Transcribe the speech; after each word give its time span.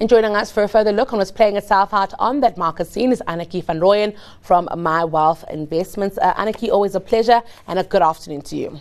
And 0.00 0.08
joining 0.08 0.34
us 0.34 0.50
for 0.50 0.64
a 0.64 0.68
further 0.68 0.90
look 0.90 1.12
on 1.12 1.20
what's 1.20 1.30
playing 1.30 1.56
itself 1.56 1.94
out 1.94 2.12
on 2.18 2.40
that 2.40 2.58
market 2.58 2.88
scene 2.88 3.12
is 3.12 3.22
Annatjie 3.28 3.62
van 3.62 3.78
Rooyen 3.78 4.16
from 4.40 4.66
MyWealth 4.72 5.48
Investments. 5.52 6.18
Uh, 6.18 6.34
Annatjie, 6.34 6.68
always 6.68 6.96
a 6.96 7.00
pleasure 7.00 7.40
and 7.68 7.78
a 7.78 7.84
good 7.84 8.02
afternoon 8.02 8.42
to 8.42 8.56
you. 8.56 8.80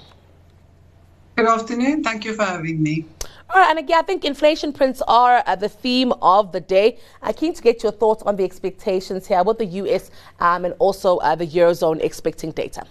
Good 1.36 1.46
afternoon. 1.46 2.04
Thank 2.04 2.26
you 2.26 2.34
for 2.34 2.44
having 2.44 2.82
me. 2.82 3.05
All 3.52 3.62
right, 3.62 3.70
and 3.70 3.78
again, 3.78 4.00
I 4.00 4.02
think 4.02 4.26
inflation 4.26 4.73
prints 4.73 5.04
are 5.07 5.44
uh, 5.46 5.55
the 5.55 5.70
theme 5.70 6.14
of 6.23 6.52
the 6.52 6.62
day. 6.62 6.98
I'm 7.21 7.36
keen 7.36 7.54
to 7.54 7.61
get 7.61 7.84
your 7.84 7.91
thoughts 7.91 8.23
on 8.23 8.36
the 8.36 8.43
expectations 8.43 9.27
here 9.27 9.43
with 9.43 9.59
the 9.59 9.66
US 9.66 10.09
um, 10.39 10.66
and 10.66 10.73
also 10.80 11.18
uh, 11.18 11.36
the 11.36 11.45
Eurozone 11.45 12.02
expecting 12.02 12.50
data. 12.50 12.86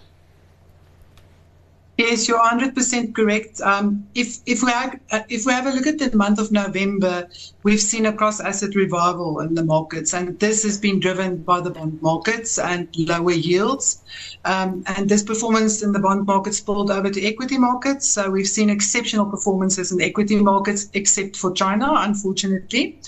Yes, 1.99 2.27
you're 2.27 2.39
100% 2.41 3.15
correct. 3.15 3.61
Um, 3.61 4.09
if 4.15 4.39
if 4.47 4.63
we 4.63 4.71
have, 4.71 4.99
uh, 5.11 5.21
if 5.29 5.45
we 5.45 5.53
have 5.53 5.67
a 5.67 5.71
look 5.71 5.87
at 5.87 5.99
the 5.99 6.17
month 6.17 6.39
of 6.39 6.51
November, 6.51 7.29
we've 7.65 7.81
seen 7.81 8.07
a 8.07 8.13
cross 8.13 8.41
asset 8.41 8.75
revival 8.75 9.41
in 9.41 9.55
the 9.55 9.63
markets, 9.63 10.15
and 10.15 10.39
this 10.41 10.63
has 10.63 10.79
been 10.79 11.01
driven 11.01 11.37
by 11.43 11.61
the 11.61 11.71
bond 11.71 12.01
markets 12.01 12.59
and 12.59 12.89
lower 12.97 13.33
yields. 13.33 14.03
Um, 14.47 14.85
and 14.97 15.07
this 15.07 15.23
performance 15.23 15.83
in 15.83 15.93
the 15.93 15.99
bond 15.99 16.27
markets 16.27 16.59
spilled 16.59 16.91
over 16.91 17.11
to 17.11 17.23
equity 17.23 17.59
markets. 17.59 18.09
So 18.09 18.31
we've 18.31 18.49
seen 18.49 18.71
exceptional 18.71 19.27
performances 19.27 19.93
in 19.93 20.01
equity 20.01 20.37
markets, 20.37 20.89
except 20.95 21.37
for 21.37 21.53
China, 21.53 21.93
unfortunately. 21.99 23.01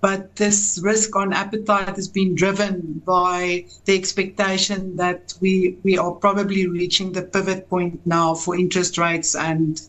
But 0.00 0.36
this 0.36 0.78
risk 0.82 1.16
on 1.16 1.32
appetite 1.32 1.96
has 1.96 2.06
been 2.06 2.36
driven 2.36 3.02
by 3.04 3.64
the 3.84 3.96
expectation 3.98 4.96
that 4.96 5.34
we 5.40 5.76
we 5.82 5.98
are 5.98 6.12
probably 6.12 6.68
reaching 6.68 7.12
the 7.12 7.22
pivot 7.22 7.68
point 7.68 8.00
now 8.06 8.34
for 8.34 8.56
interest 8.56 8.96
rates, 8.96 9.34
and 9.34 9.80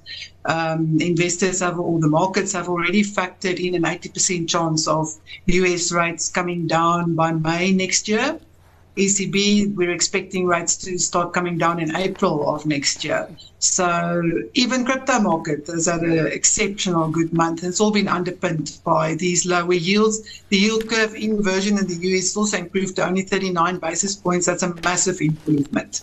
um, 0.45 0.97
investors 0.99 1.59
have 1.59 1.79
or 1.79 1.99
the 1.99 2.07
markets 2.07 2.53
have 2.53 2.69
already 2.69 3.03
factored 3.03 3.59
in 3.63 3.75
an 3.75 3.83
80% 3.83 4.49
chance 4.49 4.87
of 4.87 5.13
US 5.45 5.91
rates 5.91 6.27
coming 6.29 6.65
down 6.65 7.13
by 7.13 7.31
May 7.31 7.71
next 7.71 8.07
year. 8.07 8.39
ECB, 8.99 9.73
we're 9.75 9.91
expecting 9.91 10.45
rates 10.45 10.75
to 10.75 10.97
start 10.97 11.33
coming 11.33 11.57
down 11.57 11.79
in 11.79 11.95
April 11.95 12.53
of 12.53 12.65
next 12.65 13.03
year. 13.05 13.29
So 13.59 14.21
even 14.53 14.85
crypto 14.85 15.19
market 15.19 15.67
has 15.67 15.85
had 15.85 16.01
an 16.01 16.27
exceptional 16.27 17.09
good 17.09 17.31
month. 17.31 17.63
It's 17.63 17.79
all 17.79 17.91
been 17.91 18.09
underpinned 18.09 18.77
by 18.83 19.15
these 19.15 19.45
lower 19.45 19.73
yields. 19.73 20.43
The 20.49 20.57
yield 20.57 20.89
curve 20.89 21.15
inversion 21.15 21.77
in 21.77 21.87
the 21.87 21.95
US 22.09 22.35
also 22.35 22.57
improved 22.57 22.97
to 22.97 23.07
only 23.07 23.21
39 23.21 23.77
basis 23.77 24.15
points. 24.15 24.45
That's 24.45 24.63
a 24.63 24.75
massive 24.83 25.21
improvement. 25.21 26.01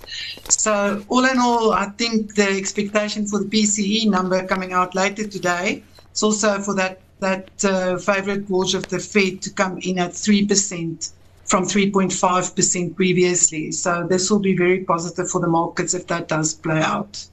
So 0.49 1.05
all 1.09 1.25
in 1.27 1.39
all, 1.39 1.73
I 1.73 1.87
think 1.99 2.35
the 2.35 2.49
expectation 2.49 3.27
for 3.27 3.39
the 3.41 3.47
PCE 3.47 4.09
number 4.09 4.47
coming 4.47 4.73
out 4.73 4.95
later 4.95 5.27
today 5.27 5.83
is 6.15 6.23
also 6.23 6.61
for 6.61 6.75
that 6.75 7.01
that 7.19 7.65
uh, 7.65 7.97
favorite 7.97 8.49
watch 8.51 8.75
of 8.75 8.89
the 8.89 8.99
Fed 8.99 9.41
to 9.43 9.51
come 9.51 9.79
in 9.79 9.99
at 9.99 10.15
three 10.15 10.47
percent 10.47 11.11
from 11.47 11.65
3.5% 11.65 12.97
previously. 12.97 13.73
So 13.73 14.07
this 14.09 14.31
will 14.31 14.41
be 14.41 14.57
very 14.57 14.85
positive 14.85 15.31
for 15.31 15.41
the 15.41 15.49
markets 15.49 15.95
if 15.95 16.07
that 16.09 16.29
does 16.29 16.55
play 16.55 16.81
out. 16.81 17.27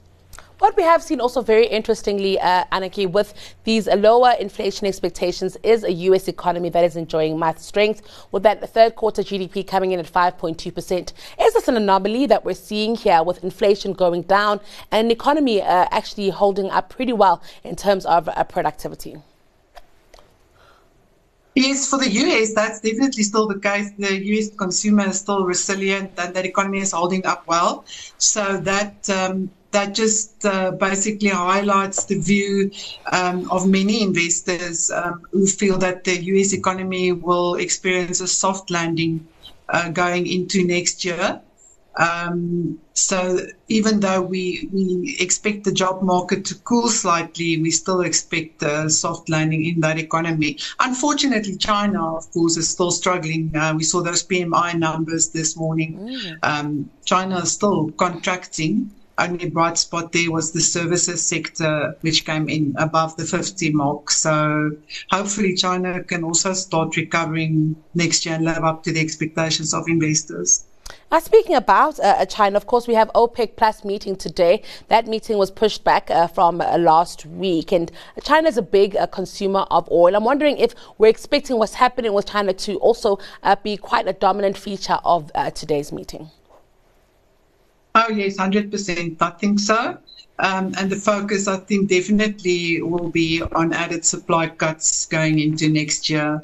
What 0.60 0.76
we 0.76 0.84
have 0.84 1.02
seen 1.02 1.20
also 1.20 1.42
very 1.42 1.66
interestingly, 1.66 2.38
uh, 2.38 2.64
Annatjie, 2.72 3.10
with 3.10 3.34
these 3.64 3.88
lower 3.88 4.34
inflation 4.38 4.86
expectations 4.86 5.56
is 5.64 5.82
a 5.82 5.92
U.S. 5.92 6.28
economy 6.28 6.68
that 6.70 6.84
is 6.84 6.94
enjoying 6.94 7.38
math 7.38 7.60
strength, 7.60 8.02
with 8.30 8.44
that 8.44 8.66
third 8.70 8.94
quarter 8.94 9.22
GDP 9.22 9.66
coming 9.66 9.90
in 9.90 9.98
at 9.98 10.06
5.2%. 10.06 11.12
Is 11.40 11.52
this 11.52 11.68
an 11.68 11.76
anomaly 11.76 12.26
that 12.26 12.44
we're 12.44 12.54
seeing 12.54 12.94
here 12.94 13.22
with 13.24 13.42
inflation 13.42 13.92
going 13.92 14.22
down 14.22 14.60
and 14.92 15.06
an 15.06 15.10
economy 15.10 15.60
uh, 15.60 15.88
actually 15.90 16.30
holding 16.30 16.70
up 16.70 16.88
pretty 16.88 17.12
well 17.12 17.42
in 17.64 17.74
terms 17.74 18.06
of 18.06 18.28
uh, 18.28 18.44
productivity? 18.44 19.16
Yes, 21.54 21.88
for 21.88 21.98
the 21.98 22.10
US, 22.10 22.52
that's 22.54 22.80
definitely 22.80 23.22
still 23.22 23.46
the 23.46 23.60
case. 23.60 23.90
The 23.96 24.12
US 24.24 24.50
consumer 24.58 25.08
is 25.08 25.20
still 25.20 25.44
resilient 25.44 26.12
and 26.18 26.34
that 26.34 26.44
economy 26.44 26.80
is 26.80 26.92
holding 26.92 27.24
up 27.26 27.44
well. 27.46 27.84
So 28.18 28.58
that 28.60 29.08
um, 29.08 29.50
that 29.70 29.94
just 29.94 30.44
uh, 30.44 30.72
basically 30.72 31.28
highlights 31.28 32.04
the 32.06 32.18
view 32.20 32.70
um, 33.12 33.48
of 33.50 33.68
many 33.68 34.02
investors 34.02 34.90
um, 34.90 35.22
who 35.32 35.46
feel 35.46 35.78
that 35.78 36.04
the 36.04 36.22
US 36.24 36.52
economy 36.52 37.12
will 37.12 37.54
experience 37.54 38.20
a 38.20 38.26
soft 38.28 38.70
landing 38.70 39.28
uh, 39.68 39.88
going 39.90 40.26
into 40.26 40.64
next 40.66 41.04
year. 41.04 41.40
Um, 41.96 42.78
so 42.94 43.38
even 43.68 44.00
though 44.00 44.20
we, 44.20 44.68
we 44.72 45.16
expect 45.20 45.64
the 45.64 45.72
job 45.72 46.02
market 46.02 46.44
to 46.46 46.54
cool 46.56 46.88
slightly, 46.88 47.60
we 47.60 47.70
still 47.70 48.00
expect 48.00 48.62
a 48.62 48.90
soft 48.90 49.28
landing 49.28 49.64
in 49.64 49.80
that 49.80 49.98
economy. 49.98 50.58
Unfortunately, 50.80 51.56
China, 51.56 52.16
of 52.16 52.30
course, 52.32 52.56
is 52.56 52.68
still 52.68 52.90
struggling. 52.90 53.54
Uh, 53.56 53.74
we 53.76 53.84
saw 53.84 54.02
those 54.02 54.24
PMI 54.24 54.78
numbers 54.78 55.28
this 55.28 55.56
morning. 55.56 55.98
Mm. 55.98 56.38
Um, 56.42 56.90
China 57.04 57.38
is 57.38 57.52
still 57.52 57.90
contracting. 57.92 58.90
Only 59.16 59.48
bright 59.48 59.78
spot 59.78 60.10
there 60.10 60.32
was 60.32 60.50
the 60.50 60.60
services 60.60 61.24
sector, 61.24 61.96
which 62.00 62.24
came 62.24 62.48
in 62.48 62.74
above 62.78 63.16
the 63.16 63.24
50 63.24 63.70
mark. 63.70 64.10
So 64.10 64.72
hopefully 65.10 65.54
China 65.54 66.02
can 66.02 66.24
also 66.24 66.52
start 66.52 66.96
recovering 66.96 67.76
next 67.94 68.26
year 68.26 68.34
and 68.34 68.44
live 68.44 68.64
up 68.64 68.82
to 68.84 68.92
the 68.92 69.00
expectations 69.00 69.72
of 69.72 69.84
investors. 69.86 70.64
Now, 71.14 71.20
speaking 71.20 71.54
about 71.54 72.00
uh, 72.00 72.16
uh, 72.18 72.26
China, 72.26 72.56
of 72.56 72.66
course, 72.66 72.88
we 72.88 72.94
have 72.94 73.08
OPEC 73.14 73.54
Plus 73.54 73.84
meeting 73.84 74.16
today. 74.16 74.62
That 74.88 75.06
meeting 75.06 75.38
was 75.38 75.48
pushed 75.48 75.84
back 75.84 76.10
uh, 76.10 76.26
from 76.26 76.60
uh, 76.60 76.76
last 76.76 77.24
week, 77.24 77.70
and 77.70 77.92
China 78.24 78.48
is 78.48 78.56
a 78.56 78.62
big 78.62 78.96
uh, 78.96 79.06
consumer 79.06 79.60
of 79.70 79.88
oil. 79.92 80.16
I'm 80.16 80.24
wondering 80.24 80.58
if 80.58 80.74
we're 80.98 81.06
expecting 81.06 81.56
what's 81.56 81.74
happening 81.74 82.14
with 82.14 82.26
China 82.26 82.52
to 82.52 82.78
also 82.78 83.20
uh, 83.44 83.54
be 83.54 83.76
quite 83.76 84.08
a 84.08 84.12
dominant 84.12 84.58
feature 84.58 84.98
of 85.04 85.30
today's 85.54 85.92
meeting. 85.92 86.30
Oh 87.94 88.08
yes, 88.10 88.36
hundred 88.36 88.72
percent. 88.72 89.22
I 89.22 89.30
think 89.30 89.60
so. 89.60 89.96
Um, 90.40 90.74
and 90.76 90.90
the 90.90 90.96
focus, 90.96 91.46
I 91.46 91.58
think, 91.58 91.90
definitely 91.90 92.82
will 92.82 93.08
be 93.08 93.40
on 93.40 93.72
added 93.72 94.04
supply 94.04 94.48
cuts 94.48 95.06
going 95.06 95.38
into 95.38 95.68
next 95.68 96.10
year. 96.10 96.42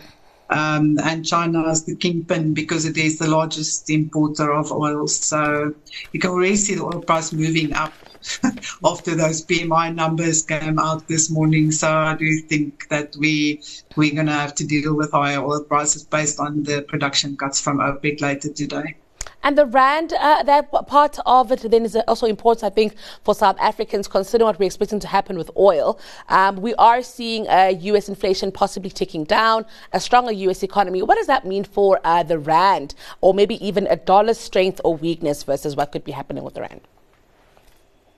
Um, 0.50 0.98
and 1.02 1.24
China 1.24 1.68
is 1.70 1.84
the 1.86 1.96
kingpin 1.96 2.54
because 2.54 2.84
it 2.84 2.96
is 2.96 3.18
the 3.18 3.28
largest 3.28 3.88
importer 3.88 4.52
of 4.52 4.72
oil. 4.72 5.06
So 5.06 5.74
you 6.12 6.20
can 6.20 6.30
already 6.30 6.56
see 6.56 6.74
the 6.74 6.84
oil 6.84 7.02
price 7.02 7.32
moving 7.32 7.72
up 7.74 7.98
after 8.84 9.14
those 9.14 9.46
PMI 9.46 9.90
numbers 9.90 10.42
came 10.42 10.78
out 10.78 11.08
this 11.08 11.30
morning. 11.30 11.70
So 11.70 11.90
I 11.90 12.16
do 12.16 12.40
think 12.48 12.88
that 12.90 13.14
we 13.18 13.62
we're 13.96 14.14
going 14.14 14.26
to 14.26 14.32
have 14.32 14.54
to 14.56 14.66
deal 14.66 14.96
with 14.96 15.12
higher 15.12 15.44
oil 15.44 15.64
prices 15.64 16.04
based 16.04 16.40
on 16.40 16.64
the 16.64 16.82
production 16.82 17.36
cuts 17.36 17.60
from 17.60 17.78
OPEC 17.80 18.20
later 18.20 18.52
today. 18.52 18.99
And 19.42 19.56
the 19.56 19.66
rand, 19.66 20.12
uh, 20.12 20.42
that 20.42 20.70
part 20.86 21.18
of 21.24 21.50
it 21.50 21.70
then 21.70 21.84
is 21.84 21.96
also 22.06 22.26
important, 22.26 22.64
I 22.64 22.74
think, 22.74 22.94
for 23.24 23.34
South 23.34 23.56
Africans, 23.58 24.06
considering 24.06 24.46
what 24.46 24.58
we're 24.58 24.66
expecting 24.66 25.00
to 25.00 25.06
happen 25.06 25.38
with 25.38 25.50
oil. 25.56 25.98
Um, 26.28 26.56
we 26.56 26.74
are 26.74 27.02
seeing 27.02 27.48
uh, 27.48 27.72
U.S. 27.80 28.08
inflation 28.08 28.52
possibly 28.52 28.90
ticking 28.90 29.24
down, 29.24 29.64
a 29.92 30.00
stronger 30.00 30.32
U.S. 30.32 30.62
economy. 30.62 31.02
What 31.02 31.16
does 31.16 31.26
that 31.26 31.46
mean 31.46 31.64
for 31.64 32.00
uh, 32.04 32.22
the 32.22 32.38
rand, 32.38 32.94
or 33.20 33.32
maybe 33.32 33.64
even 33.66 33.86
a 33.86 33.96
dollar 33.96 34.34
strength 34.34 34.80
or 34.84 34.96
weakness 34.96 35.42
versus 35.42 35.74
what 35.74 35.92
could 35.92 36.04
be 36.04 36.12
happening 36.12 36.44
with 36.44 36.54
the 36.54 36.60
rand? 36.60 36.82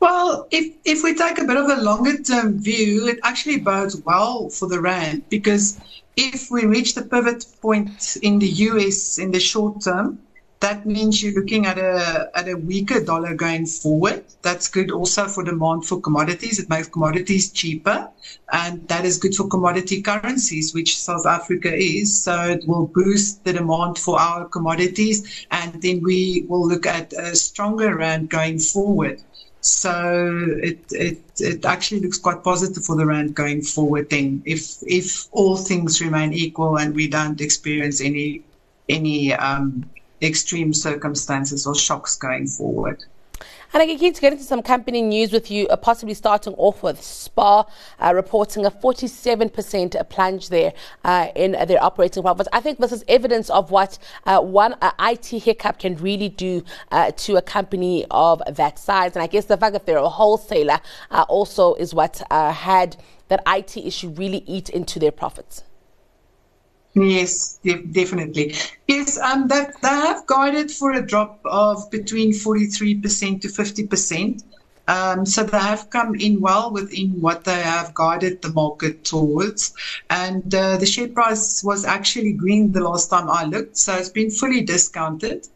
Well, 0.02 0.48
if, 0.50 0.74
if 0.84 1.04
we 1.04 1.14
take 1.14 1.38
a 1.38 1.44
bit 1.44 1.56
of 1.56 1.68
a 1.68 1.80
longer 1.80 2.20
term 2.20 2.58
view, 2.58 3.06
it 3.06 3.20
actually 3.22 3.58
bodes 3.58 3.94
well 3.98 4.48
for 4.48 4.66
the 4.66 4.80
Rand 4.80 5.22
because 5.28 5.78
if 6.16 6.50
we 6.50 6.66
reach 6.66 6.96
the 6.96 7.02
pivot 7.02 7.46
point 7.60 8.16
in 8.20 8.40
the 8.40 8.48
US 8.48 9.18
in 9.18 9.30
the 9.30 9.38
short 9.38 9.80
term, 9.80 10.18
that 10.62 10.86
means 10.86 11.20
you're 11.20 11.34
looking 11.34 11.66
at 11.66 11.76
a 11.76 12.30
at 12.34 12.48
a 12.48 12.54
weaker 12.54 13.04
dollar 13.04 13.34
going 13.34 13.66
forward. 13.66 14.24
That's 14.42 14.68
good 14.68 14.92
also 14.92 15.26
for 15.26 15.42
demand 15.42 15.86
for 15.86 16.00
commodities. 16.00 16.60
It 16.60 16.68
makes 16.70 16.86
commodities 16.86 17.50
cheaper, 17.50 18.08
and 18.52 18.86
that 18.86 19.04
is 19.04 19.18
good 19.18 19.34
for 19.34 19.48
commodity 19.48 20.00
currencies, 20.02 20.72
which 20.72 20.96
South 20.96 21.26
Africa 21.26 21.74
is. 21.74 22.22
So 22.22 22.34
it 22.44 22.66
will 22.68 22.86
boost 22.86 23.42
the 23.44 23.52
demand 23.52 23.98
for 23.98 24.20
our 24.20 24.44
commodities, 24.46 25.46
and 25.50 25.82
then 25.82 26.00
we 26.00 26.46
will 26.48 26.66
look 26.66 26.86
at 26.86 27.12
a 27.12 27.34
stronger 27.34 27.96
rand 27.96 28.30
going 28.30 28.60
forward. 28.60 29.20
So 29.62 29.94
it 30.62 30.80
it 30.92 31.20
it 31.40 31.64
actually 31.64 32.02
looks 32.02 32.18
quite 32.18 32.44
positive 32.44 32.84
for 32.84 32.94
the 32.94 33.06
rand 33.06 33.34
going 33.34 33.62
forward. 33.62 34.10
Then, 34.10 34.42
if 34.46 34.78
if 34.82 35.26
all 35.32 35.56
things 35.56 36.00
remain 36.00 36.32
equal 36.32 36.78
and 36.78 36.94
we 36.94 37.08
don't 37.08 37.40
experience 37.40 38.00
any 38.00 38.44
any 38.88 39.34
um, 39.34 39.90
extreme 40.22 40.72
circumstances 40.72 41.66
or 41.66 41.74
shocks 41.74 42.16
going 42.16 42.46
forward. 42.46 43.04
And 43.74 43.82
I 43.82 43.86
get 43.86 44.14
to 44.16 44.20
get 44.20 44.34
into 44.34 44.44
some 44.44 44.60
company 44.60 45.00
news 45.00 45.32
with 45.32 45.50
you, 45.50 45.66
uh, 45.68 45.76
possibly 45.76 46.12
starting 46.12 46.52
off 46.58 46.82
with 46.82 47.02
Spar 47.02 47.66
uh, 47.98 48.12
reporting 48.14 48.66
a 48.66 48.70
47% 48.70 50.10
plunge 50.10 50.50
there 50.50 50.74
uh, 51.04 51.28
in 51.34 51.52
their 51.52 51.82
operating 51.82 52.22
profits. 52.22 52.50
I 52.52 52.60
think 52.60 52.80
this 52.80 52.92
is 52.92 53.02
evidence 53.08 53.48
of 53.48 53.70
what 53.70 53.98
uh, 54.26 54.40
one 54.40 54.74
uh, 54.82 54.92
IT 55.00 55.24
hiccup 55.24 55.78
can 55.78 55.96
really 55.96 56.28
do 56.28 56.62
uh, 56.90 57.12
to 57.12 57.36
a 57.36 57.42
company 57.42 58.04
of 58.10 58.42
that 58.46 58.78
size. 58.78 59.16
And 59.16 59.22
I 59.22 59.26
guess 59.26 59.46
the 59.46 59.56
fact 59.56 59.72
that 59.72 59.86
they're 59.86 59.96
a 59.96 60.08
wholesaler 60.08 60.78
also 61.10 61.72
is 61.74 61.94
what 61.94 62.20
had 62.30 62.98
that 63.28 63.42
IT 63.46 63.78
issue 63.78 64.10
really 64.10 64.44
eat 64.46 64.68
into 64.68 64.98
their 64.98 65.12
profits. 65.12 65.62
Yes, 66.94 67.58
definitely. 67.92 68.54
Yes, 68.86 69.18
um, 69.18 69.48
they, 69.48 69.66
they 69.82 69.88
have 69.88 70.26
guided 70.26 70.70
for 70.70 70.92
a 70.92 71.04
drop 71.06 71.40
of 71.44 71.90
between 71.90 72.32
43% 72.34 73.40
to 73.42 73.48
50%. 73.48 74.42
Um, 74.88 75.24
so 75.24 75.44
they 75.44 75.58
have 75.58 75.88
come 75.90 76.14
in 76.16 76.40
well 76.40 76.70
within 76.72 77.20
what 77.20 77.44
they 77.44 77.62
have 77.62 77.94
guided 77.94 78.42
the 78.42 78.52
market 78.52 79.04
towards. 79.04 79.72
And 80.10 80.54
uh, 80.54 80.76
the 80.76 80.86
share 80.86 81.08
price 81.08 81.62
was 81.64 81.84
actually 81.84 82.32
green 82.32 82.72
the 82.72 82.80
last 82.80 83.08
time 83.08 83.30
I 83.30 83.44
looked, 83.44 83.78
so 83.78 83.94
it's 83.96 84.10
been 84.10 84.30
fully 84.30 84.62
discounted. 84.62 85.46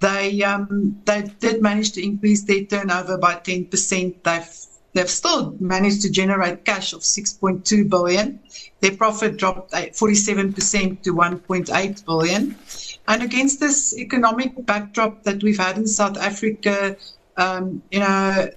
They 0.00 0.42
um, 0.42 1.00
they 1.06 1.22
did 1.40 1.62
manage 1.62 1.92
to 1.92 2.04
increase 2.04 2.44
their 2.44 2.64
turnover 2.64 3.18
by 3.18 3.36
10%. 3.36 4.22
They've 4.24 4.48
they've 4.92 5.10
still 5.10 5.56
managed 5.60 6.02
to 6.02 6.10
generate 6.10 6.64
cash 6.64 6.92
of 6.92 7.00
6.2 7.00 7.88
billion. 7.88 8.40
Their 8.80 8.96
profit 8.96 9.36
dropped 9.36 9.72
47% 9.72 11.02
to 11.02 11.14
1.8 11.14 12.04
billion. 12.04 12.56
And 13.08 13.22
against 13.22 13.60
this 13.60 13.96
economic 13.96 14.66
backdrop 14.66 15.22
that 15.24 15.42
we've 15.42 15.58
had 15.58 15.76
in 15.78 15.86
South 15.86 16.16
Africa, 16.18 16.96
um, 17.36 17.82
you 17.90 18.00
know, 18.00 18.50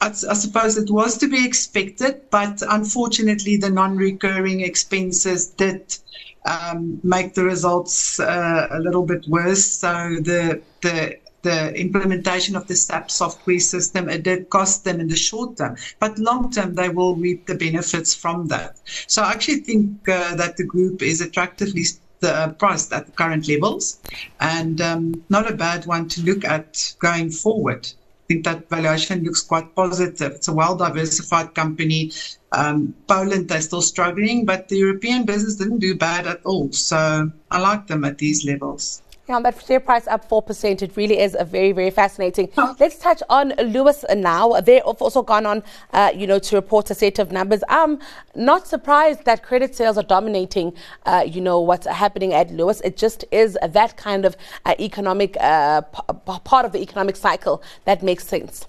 I, 0.00 0.06
I, 0.06 0.10
suppose 0.10 0.76
it 0.76 0.90
was 0.90 1.18
to 1.18 1.28
be 1.28 1.44
expected, 1.46 2.22
but 2.30 2.62
unfortunately, 2.68 3.56
the 3.56 3.70
non-recurring 3.70 4.60
expenses 4.60 5.48
did 5.48 5.96
um, 6.44 7.00
make 7.02 7.34
the 7.34 7.44
results 7.44 8.20
uh, 8.20 8.68
a 8.70 8.78
little 8.80 9.04
bit 9.04 9.26
worse. 9.28 9.64
So 9.64 10.16
the 10.20 10.62
the 10.82 11.18
the 11.44 11.72
implementation 11.78 12.56
of 12.56 12.66
the 12.66 12.74
SAP 12.74 13.10
software 13.10 13.60
system, 13.60 14.08
it 14.08 14.24
did 14.24 14.50
cost 14.50 14.84
them 14.84 14.98
in 14.98 15.06
the 15.06 15.16
short 15.16 15.56
term, 15.58 15.76
but 16.00 16.18
long 16.18 16.50
term 16.50 16.74
they 16.74 16.88
will 16.88 17.14
reap 17.14 17.46
the 17.46 17.54
benefits 17.54 18.14
from 18.14 18.48
that. 18.48 18.80
So 19.06 19.22
I 19.22 19.30
actually 19.30 19.60
think 19.60 20.08
uh, 20.08 20.34
that 20.34 20.56
the 20.56 20.64
group 20.64 21.02
is 21.02 21.20
attractively 21.20 21.84
uh, 22.22 22.52
priced 22.52 22.92
at 22.92 23.06
the 23.06 23.12
current 23.12 23.46
levels 23.48 24.00
and 24.40 24.80
um, 24.80 25.22
not 25.28 25.50
a 25.50 25.54
bad 25.54 25.86
one 25.86 26.08
to 26.08 26.22
look 26.22 26.44
at 26.44 26.94
going 26.98 27.30
forward. 27.30 27.86
I 27.86 28.26
think 28.26 28.44
that 28.46 28.70
valuation 28.70 29.22
looks 29.22 29.42
quite 29.42 29.74
positive. 29.74 30.32
It's 30.32 30.48
a 30.48 30.54
well 30.54 30.76
diversified 30.76 31.54
company. 31.54 32.10
Um, 32.52 32.94
Poland, 33.06 33.48
they're 33.48 33.60
still 33.60 33.82
struggling, 33.82 34.46
but 34.46 34.68
the 34.68 34.78
European 34.78 35.26
business 35.26 35.56
didn't 35.56 35.80
do 35.80 35.94
bad 35.94 36.26
at 36.26 36.40
all. 36.44 36.72
So 36.72 37.30
I 37.50 37.58
like 37.60 37.86
them 37.86 38.04
at 38.04 38.16
these 38.16 38.46
levels. 38.46 39.02
Yeah, 39.26 39.40
that 39.40 39.64
share 39.64 39.80
price 39.80 40.06
up 40.06 40.28
4%. 40.28 40.82
It 40.82 40.96
really 40.96 41.18
is 41.18 41.34
a 41.38 41.44
very, 41.44 41.72
very 41.72 41.90
fascinating. 41.90 42.50
Let's 42.78 42.98
touch 42.98 43.22
on 43.30 43.54
Lewis 43.58 44.04
now. 44.14 44.60
They've 44.60 44.82
also 44.82 45.22
gone 45.22 45.46
on, 45.46 45.62
uh, 45.94 46.12
you 46.14 46.26
know, 46.26 46.38
to 46.40 46.56
report 46.56 46.90
a 46.90 46.94
set 46.94 47.18
of 47.18 47.32
numbers. 47.32 47.62
I'm 47.70 48.00
not 48.34 48.66
surprised 48.66 49.24
that 49.24 49.42
credit 49.42 49.74
sales 49.74 49.96
are 49.96 50.02
dominating, 50.02 50.74
uh, 51.06 51.24
you 51.26 51.40
know, 51.40 51.58
what's 51.58 51.86
happening 51.86 52.34
at 52.34 52.50
Lewis. 52.50 52.82
It 52.82 52.98
just 52.98 53.24
is 53.30 53.56
that 53.66 53.96
kind 53.96 54.26
of 54.26 54.36
uh, 54.66 54.74
economic, 54.78 55.38
uh, 55.40 55.80
p- 55.80 56.00
part 56.44 56.66
of 56.66 56.72
the 56.72 56.82
economic 56.82 57.16
cycle 57.16 57.62
that 57.86 58.02
makes 58.02 58.26
sense. 58.26 58.66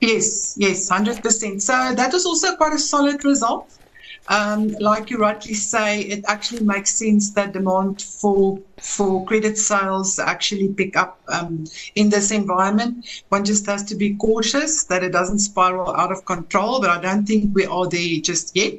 Yes, 0.00 0.56
yes, 0.58 0.90
100%. 0.90 1.60
So 1.60 1.94
that 1.94 2.12
was 2.12 2.26
also 2.26 2.56
quite 2.56 2.72
a 2.72 2.78
solid 2.78 3.24
result. 3.24 3.78
Um, 4.28 4.68
like 4.78 5.08
you 5.08 5.16
rightly 5.16 5.54
say, 5.54 6.02
it 6.02 6.24
actually 6.28 6.62
makes 6.62 6.94
sense 6.94 7.30
that 7.32 7.52
demand 7.54 8.02
for 8.02 8.60
for 8.78 9.24
credit 9.24 9.56
sales 9.58 10.18
actually 10.18 10.68
pick 10.68 10.96
up 10.96 11.18
um, 11.28 11.64
in 11.94 12.10
this 12.10 12.30
environment. 12.30 13.24
One 13.30 13.44
just 13.44 13.66
has 13.66 13.82
to 13.84 13.96
be 13.96 14.14
cautious 14.14 14.84
that 14.84 15.02
it 15.02 15.12
doesn't 15.12 15.38
spiral 15.38 15.96
out 15.96 16.12
of 16.12 16.26
control, 16.26 16.80
but 16.80 16.90
I 16.90 17.00
don't 17.00 17.26
think 17.26 17.54
we 17.54 17.64
are 17.64 17.88
there 17.88 18.20
just 18.20 18.54
yet. 18.54 18.74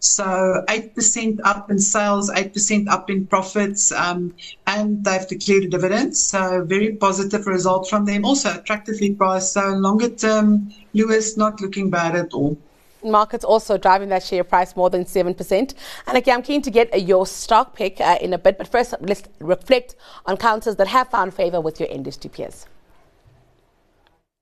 So 0.00 0.64
8% 0.68 1.40
up 1.44 1.70
in 1.70 1.78
sales, 1.78 2.30
8% 2.30 2.88
up 2.88 3.10
in 3.10 3.26
profits, 3.26 3.92
um, 3.92 4.34
and 4.66 5.04
they've 5.04 5.26
declared 5.26 5.64
a 5.64 5.68
dividend. 5.68 6.16
So 6.16 6.64
very 6.64 6.94
positive 6.94 7.46
result 7.46 7.90
from 7.90 8.06
them. 8.06 8.24
Also 8.24 8.54
attractively 8.54 9.14
priced. 9.14 9.52
So 9.52 9.68
longer 9.68 10.08
term, 10.08 10.72
Lewis 10.94 11.36
not 11.36 11.60
looking 11.60 11.90
bad 11.90 12.16
at 12.16 12.32
all 12.32 12.56
markets 13.04 13.44
also 13.44 13.76
driving 13.76 14.08
that 14.08 14.22
share 14.22 14.44
price 14.44 14.76
more 14.76 14.90
than 14.90 15.04
7%. 15.04 15.74
And 16.06 16.16
again, 16.16 16.36
I'm 16.36 16.42
keen 16.42 16.62
to 16.62 16.70
get 16.70 17.02
your 17.02 17.26
stock 17.26 17.74
pick 17.74 18.00
uh, 18.00 18.18
in 18.20 18.32
a 18.32 18.38
bit, 18.38 18.58
but 18.58 18.68
first 18.68 18.94
let's 19.00 19.22
reflect 19.40 19.96
on 20.26 20.36
counters 20.36 20.76
that 20.76 20.88
have 20.88 21.08
found 21.10 21.34
favor 21.34 21.60
with 21.60 21.80
your 21.80 21.88
industry 21.88 22.30
peers. 22.30 22.66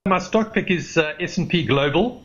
My 0.07 0.19
stock 0.19 0.53
pick 0.53 0.71
is 0.71 0.99
uh, 0.99 1.15
S&P 1.21 1.65
Global. 1.65 2.23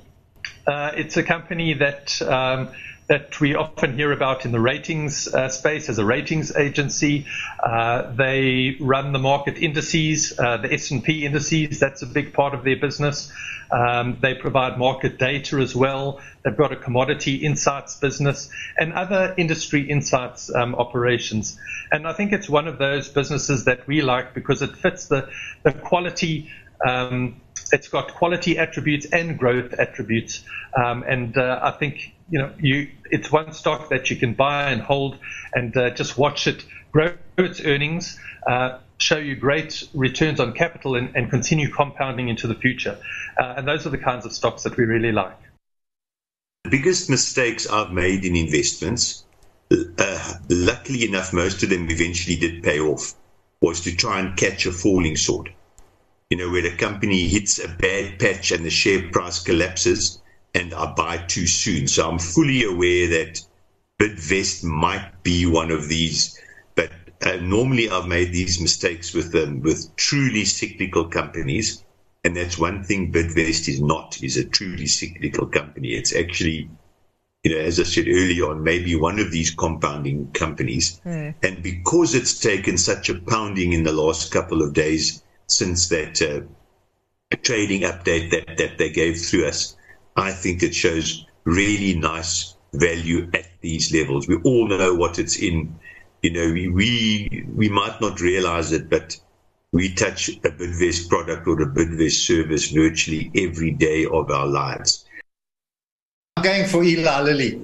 Uh, 0.66 0.92
it's 0.96 1.16
a 1.18 1.24
company 1.24 1.74
that 1.74 2.20
um, 2.24 2.70
that 3.08 3.40
we 3.40 3.56
often 3.56 3.96
hear 3.96 4.12
about 4.12 4.46
in 4.46 4.52
the 4.52 4.60
ratings 4.60 5.34
uh, 5.34 5.48
space 5.48 5.88
as 5.88 5.98
a 5.98 6.06
ratings 6.06 6.56
agency. 6.56 7.26
Uh, 7.64 8.12
they 8.12 8.76
run 8.80 9.14
the 9.14 9.20
market 9.20 9.58
indices, 9.58 10.38
uh, 10.38 10.58
the 10.58 10.74
S&P 10.74 11.26
indices. 11.26 11.80
That's 11.80 12.02
a 12.02 12.06
big 12.06 12.34
part 12.34 12.54
of 12.54 12.64
their 12.64 12.76
business. 12.76 13.32
Um, 13.72 14.18
they 14.22 14.34
provide 14.34 14.78
market 14.78 15.18
data 15.18 15.58
as 15.58 15.76
well. 15.76 16.22
They've 16.44 16.56
got 16.56 16.72
a 16.72 16.76
commodity 16.76 17.36
insights 17.36 17.96
business 17.98 18.50
and 18.78 18.94
other 18.94 19.34
industry 19.38 19.90
insights 19.90 20.54
um, 20.54 20.76
operations. 20.76 21.58
And 21.92 22.08
I 22.08 22.14
think 22.14 22.34
it's 22.34 22.50
one 22.50 22.68
of 22.68 22.78
those 22.78 23.10
businesses 23.10 23.66
that 23.66 23.88
we 23.88 24.02
like 24.02 24.34
because 24.34 24.62
it 24.62 24.76
fits 24.76 25.08
the 25.08 25.30
the 25.64 25.72
quality. 25.72 26.50
Um, 26.86 27.42
it's 27.72 27.88
got 27.90 28.14
quality 28.14 28.58
attributes 28.58 29.06
and 29.08 29.38
growth 29.38 29.74
attributes, 29.74 30.44
um, 30.76 31.04
and 31.04 31.38
uh, 31.38 31.60
I 31.62 31.72
think 31.72 32.14
you 32.30 32.40
know, 32.40 32.52
you 32.60 32.90
it's 33.10 33.32
one 33.32 33.54
stock 33.54 33.90
that 33.90 34.10
you 34.10 34.18
can 34.18 34.34
buy 34.34 34.72
and 34.72 34.82
hold 34.82 35.18
and 35.54 35.76
uh, 35.78 35.90
just 35.92 36.18
watch 36.18 36.48
it 36.48 36.66
grow 36.92 37.14
its 37.38 37.62
earnings, 37.62 38.20
uh, 38.48 38.80
show 38.98 39.18
you 39.18 39.36
great 39.36 39.88
returns 39.94 40.40
on 40.40 40.54
capital, 40.54 40.96
and, 40.96 41.16
and 41.16 41.30
continue 41.30 41.70
compounding 41.70 42.30
into 42.30 42.48
the 42.48 42.56
future. 42.56 42.98
Uh, 43.40 43.56
and 43.58 43.68
those 43.68 43.86
are 43.86 43.90
the 43.92 43.98
kinds 43.98 44.26
of 44.26 44.34
stocks 44.34 44.64
that 44.64 44.76
we 44.78 44.86
really 44.86 45.12
like. 45.12 45.38
The 46.64 46.72
biggest 46.72 47.10
mistakes 47.10 47.70
I've 47.70 47.92
made 47.92 48.26
in 48.26 48.36
investments, 48.36 49.26
uh, 49.72 50.34
luckily 50.50 51.06
enough, 51.06 51.34
most 51.34 51.64
of 51.64 51.70
them 51.70 51.90
eventually 51.90 52.36
did 52.36 52.64
pay 52.64 52.80
off, 52.80 53.14
was 53.62 53.82
to 53.82 53.96
try 53.96 54.20
and 54.20 54.36
catch 54.36 54.66
a 54.66 54.72
falling 54.72 55.16
sword. 55.16 55.54
You 56.30 56.38
know, 56.38 56.50
where 56.50 56.66
a 56.66 56.76
company 56.76 57.28
hits 57.28 57.64
a 57.64 57.70
bad 57.70 58.20
patch 58.20 58.52
and 58.52 58.66
the 58.66 58.70
share 58.70 59.10
price 59.12 59.40
collapses 59.40 60.20
and 60.58 60.74
I 60.74 60.92
buy 60.94 61.18
too 61.18 61.46
soon. 61.46 61.88
So 61.88 62.10
I'm 62.10 62.18
fully 62.18 62.64
aware 62.64 63.08
that 63.10 63.42
Bidvest 64.00 64.64
might 64.64 65.24
be 65.24 65.46
one 65.46 65.72
of 65.72 65.88
these, 65.88 66.40
but 66.76 66.92
uh, 67.24 67.36
normally 67.38 67.90
I've 67.90 68.08
made 68.08 68.32
these 68.32 68.60
mistakes 68.60 69.14
with 69.14 69.36
um, 69.36 69.62
with 69.62 69.96
truly 69.96 70.46
cyclical 70.46 71.06
companies, 71.06 71.84
and 72.24 72.36
that's 72.36 72.58
one 72.58 72.84
thing 72.84 73.12
Bidvest 73.12 73.70
is 73.70 73.82
not 73.82 74.22
is 74.24 74.38
a 74.38 74.46
truly 74.46 74.88
cyclical 74.88 75.46
company. 75.46 75.90
It's 75.90 76.16
actually, 76.16 76.70
you 77.44 77.52
know, 77.52 77.60
as 77.60 77.80
I 77.80 77.84
said 77.84 78.08
earlier 78.08 78.50
on, 78.50 78.64
maybe 78.64 78.96
one 78.96 79.20
of 79.20 79.32
these 79.32 79.52
compounding 79.52 80.32
companies, 80.32 81.00
mm. 81.06 81.36
and 81.44 81.62
because 81.62 82.16
it's 82.16 82.40
taken 82.40 82.78
such 82.80 83.10
a 83.10 83.20
pounding 83.20 83.74
in 83.74 83.84
the 83.84 83.94
last 83.94 84.32
couple 84.32 84.64
of 84.64 84.74
days 84.74 85.22
since 85.46 85.88
that 85.90 86.22
uh, 86.22 86.42
trading 87.44 87.82
update 87.82 88.32
that 88.32 88.58
that 88.58 88.78
they 88.80 88.90
gave 88.90 89.20
through 89.20 89.46
us 89.48 89.77
I 90.18 90.32
think 90.32 90.64
it 90.64 90.74
shows 90.74 91.26
really 91.46 91.98
nice 91.98 92.56
value 92.74 93.30
at 93.34 93.46
these 93.62 93.94
levels. 93.94 94.28
We 94.28 94.38
all 94.38 94.68
know 94.68 94.94
what 94.94 95.20
it's 95.20 95.38
in. 95.38 95.80
You 96.24 96.32
know, 96.32 96.52
we 96.52 96.68
we, 96.68 97.46
we 97.56 97.70
might 97.70 98.02
not 98.02 98.20
realize 98.20 98.72
it, 98.72 98.90
but 98.90 99.18
we 99.72 99.94
touch 99.94 100.30
a 100.30 100.50
Bidvest 100.50 101.08
product 101.08 101.48
or 101.48 101.62
a 101.62 101.68
Bidvest 101.68 102.26
service 102.26 102.72
virtually 102.72 103.32
every 103.36 103.72
day 103.72 104.06
of 104.06 104.32
our 104.32 104.48
lives. 104.48 105.06
I'm 106.36 106.44
going 106.44 106.66
for 106.68 106.84
Eli 106.84 107.22
Lilly. 107.22 107.56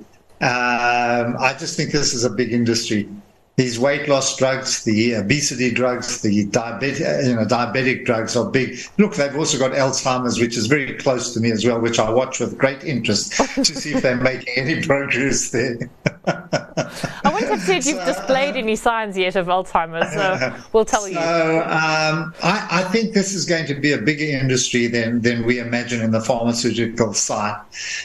Um, 0.41 1.37
I 1.39 1.55
just 1.57 1.75
think 1.75 1.91
this 1.91 2.13
is 2.13 2.23
a 2.23 2.29
big 2.29 2.53
industry 2.53 3.09
these 3.55 3.79
weight 3.79 4.09
loss 4.09 4.35
drugs, 4.35 4.83
the 4.83 5.13
obesity 5.13 5.71
drugs, 5.71 6.21
the 6.21 6.47
diabetic, 6.47 7.25
you 7.25 7.35
know, 7.35 7.45
diabetic 7.45 8.03
drugs 8.05 8.35
are 8.35 8.49
big. 8.49 8.79
Look, 8.97 9.15
they've 9.15 9.35
also 9.35 9.59
got 9.59 9.71
Alzheimer's, 9.71 10.39
which 10.39 10.57
is 10.57 10.65
very 10.65 10.95
close 10.95 11.33
to 11.35 11.39
me 11.39 11.51
as 11.51 11.63
well, 11.63 11.79
which 11.79 11.99
I 11.99 12.09
watch 12.09 12.39
with 12.39 12.57
great 12.57 12.83
interest 12.83 13.33
to 13.55 13.65
see 13.65 13.93
if 13.93 14.01
they're 14.01 14.15
making 14.15 14.53
any 14.57 14.81
progress 14.81 15.51
there. 15.51 15.77
I 17.53 17.57
said 17.57 17.85
you've 17.85 18.05
displayed 18.05 18.55
any 18.55 18.75
signs 18.75 19.17
yet 19.17 19.35
of 19.35 19.47
Alzheimer's, 19.47 20.13
so 20.13 20.55
we'll 20.73 20.85
tell 20.85 21.01
so, 21.01 21.07
you. 21.07 21.17
Um, 21.17 22.33
I, 22.43 22.67
I, 22.71 22.83
think 22.91 23.13
this 23.13 23.33
is 23.33 23.45
going 23.45 23.65
to 23.67 23.75
be 23.75 23.91
a 23.91 23.97
bigger 23.97 24.25
industry 24.25 24.87
than, 24.87 25.21
than 25.21 25.45
we 25.45 25.59
imagine 25.59 26.01
in 26.01 26.11
the 26.11 26.21
pharmaceutical 26.21 27.13
side. 27.13 27.59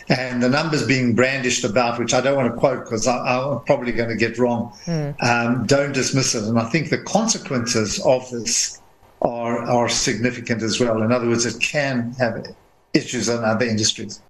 And 0.09 0.43
the 0.43 0.49
numbers 0.49 0.87
being 0.87 1.15
brandished 1.15 1.65
about, 1.65 1.99
which 1.99 2.15
I 2.15 2.21
don't 2.21 2.37
want 2.37 2.53
to 2.53 2.59
quote 2.59 2.85
because 2.85 3.07
I'm 3.07 3.61
probably 3.61 3.93
going 3.93 4.09
to 4.09 4.17
get 4.17 4.39
wrong. 4.39 4.73
Mm 4.87 5.09
um, 5.21 5.67
don't 5.67 5.93
dismiss 5.93 6.35
it. 6.35 6.45
And 6.45 6.59
I 6.59 6.65
think 6.65 6.91
the 6.91 6.99
consequences 6.99 8.01
of 8.05 8.29
this 8.31 8.81
are, 9.23 9.59
are 9.59 9.89
significant 9.89 10.63
as 10.63 10.81
well. 10.81 11.03
In 11.03 11.13
other 11.13 11.29
words, 11.29 11.47
it 11.47 11.61
can 11.61 12.13
have 12.19 12.47
issues 12.95 13.29
in 13.29 13.45
other 13.45 13.67
industries. 13.67 14.21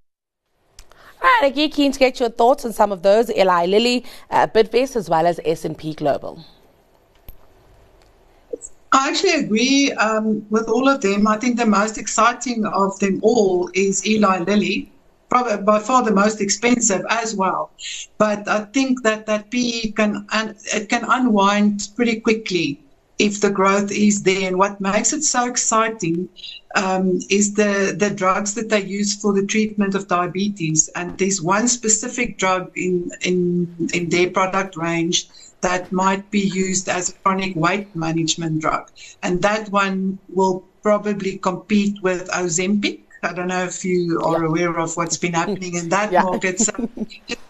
Right, 1.29 1.53
again, 1.53 1.71
keen 1.71 1.93
to 1.93 1.99
get 1.99 2.19
your 2.21 2.31
thoughts 2.31 2.65
on 2.65 2.73
some 2.73 2.91
of 2.91 3.03
those. 3.03 3.31
Eli 3.31 3.67
Lilly, 3.67 4.07
uh, 4.31 4.47
Bidvest, 4.47 4.97
as 4.97 5.11
well 5.11 5.27
as 5.27 5.39
S&P 5.45 5.93
Global. 5.93 6.43
I 8.93 9.11
actually 9.11 9.35
agree 9.45 9.93
um, 9.93 10.47
with 10.49 10.69
all 10.69 10.89
of 10.89 11.03
them. 11.03 11.29
I 11.29 11.37
think 11.37 11.59
the 11.59 11.67
most 11.67 11.99
exciting 11.99 12.65
of 12.65 12.99
them 13.01 13.21
all 13.23 13.71
is 13.75 14.07
Eli 14.07 14.39
Lilly, 14.39 14.91
probably 15.29 15.59
by 15.63 15.81
far 15.81 16.03
the 16.03 16.13
most 16.13 16.41
expensive 16.41 17.05
as 17.11 17.35
well. 17.37 17.71
But 18.17 18.49
I 18.49 18.65
think 18.65 19.03
that 19.03 19.27
that 19.27 19.51
PE 19.51 19.93
can 19.93 20.27
and 20.33 20.57
it 20.75 20.89
can 20.89 21.05
unwind 21.07 21.91
pretty 21.95 22.21
quickly 22.21 22.81
if 23.19 23.41
the 23.41 23.51
growth 23.51 23.91
is 23.91 24.23
there. 24.23 24.49
And 24.49 24.59
what 24.59 24.81
makes 24.81 25.13
it 25.13 25.23
so 25.25 25.47
exciting 25.47 26.29
um, 26.75 27.19
is 27.31 27.55
the 27.55 27.95
the 27.97 28.11
drugs 28.11 28.55
that 28.55 28.69
they 28.69 28.83
use 28.83 29.21
for 29.21 29.33
the 29.33 29.47
treatment 29.47 29.95
of 29.95 30.09
diabetes. 30.09 30.89
And 30.89 31.19
there's 31.19 31.43
one 31.43 31.69
specific 31.69 32.39
drug 32.39 32.71
in 32.77 33.11
in 33.23 33.91
in 33.93 34.09
their 34.09 34.31
product 34.31 34.77
range 34.77 35.29
that 35.61 35.91
might 35.91 36.31
be 36.31 36.41
used 36.41 36.89
as 36.89 37.09
a 37.09 37.13
chronic 37.15 37.57
weight 37.57 37.95
management 37.97 38.61
drug. 38.61 38.91
And 39.23 39.43
that 39.43 39.71
one 39.71 40.19
will 40.29 40.65
probably 40.83 41.39
compete 41.39 42.01
with 42.03 42.29
Ozempic. 42.29 43.01
I 43.25 43.33
don't 43.33 43.49
know 43.49 43.65
if 43.65 43.85
you 43.85 44.21
are 44.25 44.43
yeah. 44.43 44.49
aware 44.49 44.79
of 44.79 44.97
what's 44.97 45.17
been 45.17 45.33
happening 45.33 45.75
in 45.75 45.89
that 45.89 46.13
yeah. 46.13 46.23
market. 46.23 46.61
So 46.61 46.89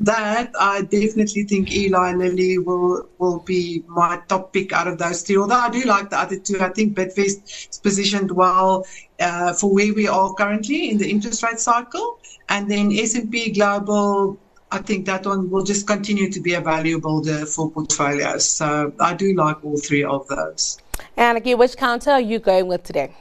that, 0.00 0.52
I 0.58 0.82
definitely 0.82 1.44
think 1.44 1.72
Eli 1.72 2.14
Lilly 2.14 2.58
will 2.58 3.08
will 3.18 3.40
be 3.40 3.82
my 3.86 4.20
top 4.28 4.52
pick 4.52 4.72
out 4.72 4.88
of 4.88 4.98
those 4.98 5.22
two. 5.22 5.40
Although 5.40 5.54
I 5.54 5.70
do 5.70 5.82
like 5.82 6.10
the 6.10 6.18
other 6.18 6.38
two, 6.38 6.60
I 6.60 6.68
think 6.70 6.96
Bidvest 6.96 7.70
is 7.70 7.78
positioned 7.78 8.30
well 8.30 8.86
uh, 9.20 9.52
for 9.54 9.72
where 9.72 9.94
we 9.94 10.08
are 10.08 10.32
currently 10.34 10.90
in 10.90 10.98
the 10.98 11.08
interest 11.10 11.42
rate 11.42 11.60
cycle, 11.60 12.18
and 12.48 12.70
then 12.70 12.92
S&P 12.92 13.52
Global 13.52 14.38
I 14.70 14.78
think 14.78 15.06
that 15.06 15.24
one 15.24 15.48
will 15.48 15.62
just 15.62 15.86
continue 15.86 16.30
to 16.30 16.40
be 16.40 16.54
a 16.54 16.60
valuable 16.60 17.22
for 17.46 17.70
portfolios. 17.70 18.48
So 18.48 18.92
I 18.98 19.14
do 19.14 19.32
like 19.34 19.64
all 19.64 19.78
three 19.78 20.02
of 20.02 20.26
those. 20.26 20.78
And 21.16 21.38
again, 21.38 21.56
which 21.56 21.76
counter 21.76 22.10
are 22.10 22.20
you 22.20 22.38
going 22.40 22.66
with 22.66 22.82
today? 22.82 23.14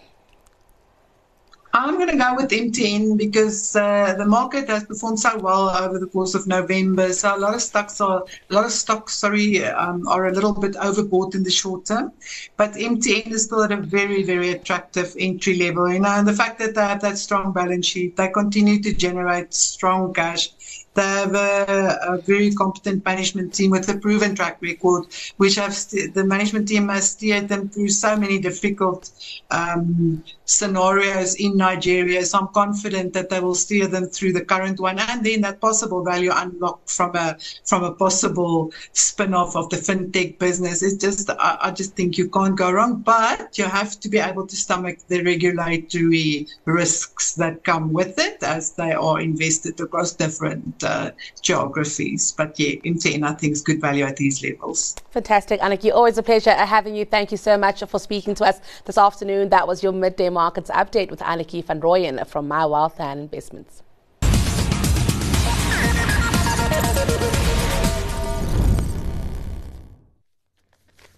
I'm 1.77 1.95
going 1.97 2.07
to 2.07 2.15
go 2.15 2.33
with 2.35 2.51
MTN 2.51 3.17
because 3.17 3.75
uh, 3.75 4.15
the 4.17 4.25
market 4.25 4.69
has 4.69 4.85
performed 4.85 5.19
so 5.19 5.37
well 5.37 5.69
over 5.69 5.99
the 5.99 6.07
course 6.07 6.33
of 6.33 6.47
November. 6.47 7.11
So 7.11 7.35
a 7.35 7.37
lot 7.37 7.53
of 7.53 7.61
stocks 7.61 7.99
are 7.99 8.23
a 8.49 8.53
lot 8.53 8.63
of 8.63 8.71
stocks, 8.71 9.15
sorry, 9.15 9.61
um, 9.65 10.07
are 10.07 10.27
a 10.27 10.31
little 10.31 10.53
bit 10.53 10.75
overbought 10.75 11.35
in 11.35 11.43
the 11.43 11.51
short 11.51 11.85
term. 11.85 12.13
But 12.55 12.75
MTN 12.75 13.29
is 13.33 13.43
still 13.43 13.61
at 13.61 13.73
a 13.73 13.77
very, 13.77 14.23
very 14.23 14.51
attractive 14.51 15.13
entry 15.19 15.57
level. 15.57 15.91
You 15.91 15.99
know, 15.99 16.11
and 16.11 16.25
the 16.25 16.33
fact 16.33 16.59
that 16.59 16.75
they 16.75 16.81
have 16.81 17.01
that 17.01 17.17
strong 17.17 17.51
balance 17.51 17.87
sheet, 17.87 18.15
they 18.15 18.29
continue 18.29 18.81
to 18.81 18.93
generate 18.93 19.53
strong 19.53 20.13
cash 20.13 20.51
they 20.95 21.01
have 21.01 21.35
a, 21.35 21.99
a, 22.07 22.17
very 22.21 22.53
competent 22.53 23.03
management 23.03 23.53
team 23.53 23.71
with 23.71 23.87
a 23.89 23.97
proven 23.97 24.33
track 24.33 24.57
record, 24.61 25.05
which 25.35 25.55
have 25.55 25.73
st- 25.73 26.13
the 26.13 26.23
management 26.23 26.69
team 26.69 26.87
has 26.87 27.11
steered 27.11 27.49
them 27.49 27.67
through 27.69 27.89
so 27.89 28.15
many 28.15 28.39
difficult 28.39 29.11
um, 29.51 30.23
scenarios 30.45 31.35
in 31.35 31.57
Nigeria. 31.57 32.25
So 32.25 32.39
I'm 32.39 32.47
confident 32.47 33.11
that 33.13 33.29
they 33.29 33.41
will 33.41 33.55
steer 33.55 33.87
them 33.87 34.05
through 34.05 34.33
the 34.33 34.45
current 34.45 34.79
one, 34.79 34.97
and 34.97 35.23
then 35.25 35.41
that 35.41 35.59
possible 35.59 36.03
value 36.03 36.31
unlock 36.33 36.87
from 36.87 37.15
a 37.15 37.37
from 37.65 37.83
a 37.83 37.93
possible 37.93 38.71
spin-off 38.93 39.55
of 39.57 39.69
the 39.69 39.77
fintech 39.77 40.39
business. 40.39 40.81
It's 40.81 40.95
just 40.95 41.29
I, 41.29 41.57
I 41.61 41.71
just 41.71 41.95
think 41.95 42.17
you 42.17 42.29
can't 42.29 42.55
go 42.55 42.71
wrong, 42.71 43.01
but 43.01 43.57
you 43.57 43.65
have 43.65 43.99
to 43.99 44.07
be 44.07 44.19
able 44.19 44.47
to 44.47 44.55
stomach 44.55 44.99
the 45.09 45.21
regulatory 45.23 46.47
risks 46.63 47.35
that 47.35 47.65
come 47.65 47.91
with 47.91 48.17
it, 48.17 48.41
as 48.43 48.71
they 48.71 48.93
are 48.93 49.19
invested 49.19 49.77
across 49.81 50.13
different 50.13 50.84
uh, 50.85 51.11
geographies. 51.41 52.31
But 52.31 52.59
yeah, 52.59 52.75
MTN, 52.85 53.23
I 53.27 53.33
think 53.33 53.51
it's 53.51 53.61
good 53.61 53.81
value 53.81 54.05
at 54.05 54.17
these 54.17 54.43
levels. 54.43 54.95
Fantastic, 55.11 55.59
Annatjie. 55.61 55.91
Always 55.93 56.17
a 56.17 56.23
pleasure 56.23 56.51
having 56.51 56.95
you. 56.95 57.05
Thank 57.05 57.31
you 57.31 57.37
so 57.37 57.57
much 57.57 57.83
for 57.83 57.99
speaking 57.99 58.35
to 58.35 58.45
us 58.45 58.59
this 58.85 58.97
afternoon. 58.97 59.49
That 59.49 59.67
was 59.67 59.83
your 59.83 59.91
midday 59.91 60.29
markets 60.29 60.69
update 60.69 61.09
with 61.09 61.19
Annatjie 61.19 61.63
van 61.63 61.81
Rooyen 61.81 62.25
from 62.27 62.47
MyWealth 62.47 62.99
and 62.99 63.21
Investments. 63.21 63.81